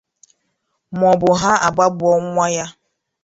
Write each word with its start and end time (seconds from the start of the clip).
maọbụ 0.99 1.27
ha 1.41 1.51
agbagbuo 1.67 2.15
nwa 2.25 2.45
ya 2.55 2.65